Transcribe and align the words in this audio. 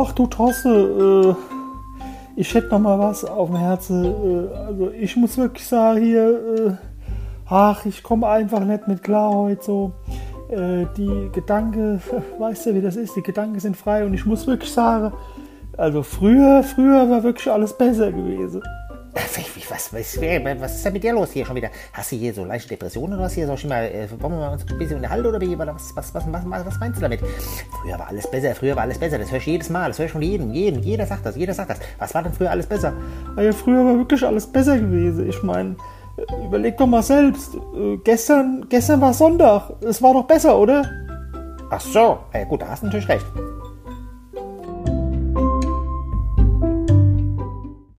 Ach 0.00 0.12
du 0.12 0.28
Tosse, 0.28 0.68
äh, 0.70 1.34
ich 2.36 2.54
hätte 2.54 2.68
noch 2.68 2.78
mal 2.78 3.00
was 3.00 3.24
auf 3.24 3.48
dem 3.48 3.56
Herzen. 3.56 4.04
Äh, 4.04 4.54
also 4.54 4.90
ich 4.92 5.16
muss 5.16 5.36
wirklich 5.36 5.66
sagen 5.66 6.00
hier, 6.00 6.28
äh, 6.28 6.72
ach, 7.48 7.84
ich 7.84 8.04
komme 8.04 8.28
einfach 8.28 8.60
nicht 8.60 8.86
mit 8.86 9.02
klar 9.02 9.34
heute 9.34 9.64
so. 9.64 9.92
Äh, 10.50 10.86
die 10.96 11.30
Gedanken, 11.32 12.00
weißt 12.38 12.66
du, 12.66 12.74
wie 12.76 12.80
das 12.80 12.94
ist? 12.94 13.16
Die 13.16 13.24
Gedanken 13.24 13.58
sind 13.58 13.76
frei 13.76 14.04
und 14.04 14.14
ich 14.14 14.24
muss 14.24 14.46
wirklich 14.46 14.72
sagen, 14.72 15.12
also 15.76 16.04
früher, 16.04 16.62
früher 16.62 17.10
war 17.10 17.24
wirklich 17.24 17.50
alles 17.50 17.76
besser 17.76 18.12
gewesen. 18.12 18.62
Was, 19.70 19.92
was, 19.92 20.16
was 20.60 20.76
ist 20.76 20.84
denn 20.84 20.92
mit 20.92 21.02
dir 21.02 21.12
los 21.12 21.32
hier 21.32 21.44
schon 21.44 21.56
wieder? 21.56 21.70
Hast 21.92 22.12
du 22.12 22.16
hier 22.16 22.32
so 22.32 22.44
leichte 22.44 22.68
Depressionen 22.68 23.14
oder 23.14 23.24
was 23.24 23.34
hier? 23.34 23.46
Soll 23.46 23.56
ich 23.56 23.66
mal, 23.66 23.84
äh, 23.84 24.08
wollen 24.20 24.32
wir 24.34 24.40
mal 24.40 24.52
uns 24.52 24.64
ein 24.70 24.78
bisschen 24.78 24.96
unterhalten 24.96 25.26
oder 25.26 25.40
wie? 25.40 25.58
Was, 25.58 25.94
was, 25.94 26.14
was, 26.14 26.24
was, 26.32 26.42
was 26.66 26.78
meinst 26.78 26.98
du 26.98 27.02
damit? 27.02 27.20
Früher 27.82 27.98
war 27.98 28.08
alles 28.08 28.30
besser, 28.30 28.54
früher 28.54 28.76
war 28.76 28.84
alles 28.84 28.98
besser. 28.98 29.18
Das 29.18 29.30
höre 29.30 29.38
ich 29.38 29.46
jedes 29.46 29.70
Mal, 29.70 29.88
das 29.88 29.98
höre 29.98 30.06
ich 30.06 30.12
von 30.12 30.22
jedem, 30.22 30.52
jedem. 30.52 30.82
Jeder 30.82 31.06
sagt 31.06 31.26
das, 31.26 31.36
jeder 31.36 31.54
sagt 31.54 31.70
das. 31.70 31.78
Was 31.98 32.14
war 32.14 32.22
denn 32.22 32.32
früher 32.32 32.50
alles 32.50 32.66
besser? 32.66 32.92
Ja, 33.36 33.52
früher 33.52 33.84
war 33.84 33.96
wirklich 33.96 34.24
alles 34.24 34.46
besser 34.46 34.78
gewesen. 34.78 35.28
Ich 35.28 35.42
meine, 35.42 35.76
äh, 36.16 36.46
überleg 36.46 36.76
doch 36.76 36.86
mal 36.86 37.02
selbst. 37.02 37.54
Äh, 37.54 37.98
gestern, 38.04 38.66
gestern 38.68 39.00
war 39.00 39.12
Sonntag. 39.12 39.70
Es 39.82 40.00
war 40.00 40.14
doch 40.14 40.24
besser, 40.24 40.58
oder? 40.58 40.88
Ach 41.70 41.80
so, 41.80 42.18
ja, 42.32 42.44
gut, 42.44 42.62
da 42.62 42.68
hast 42.68 42.82
du 42.82 42.86
natürlich 42.86 43.08
recht. 43.08 43.26